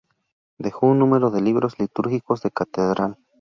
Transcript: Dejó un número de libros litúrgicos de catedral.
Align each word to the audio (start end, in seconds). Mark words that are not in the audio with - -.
Dejó 0.57 0.87
un 0.87 0.97
número 0.97 1.29
de 1.29 1.41
libros 1.43 1.77
litúrgicos 1.77 2.41
de 2.41 2.49
catedral. 2.49 3.17